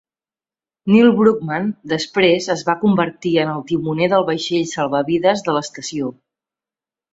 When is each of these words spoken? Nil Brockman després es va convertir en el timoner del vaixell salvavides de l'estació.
Nil 0.93 1.11
Brockman 1.19 1.67
després 1.91 2.47
es 2.55 2.65
va 2.71 2.75
convertir 2.85 3.35
en 3.43 3.53
el 3.53 3.63
timoner 3.73 4.09
del 4.15 4.27
vaixell 4.33 4.67
salvavides 4.75 5.47
de 5.51 5.59
l'estació. 5.61 6.13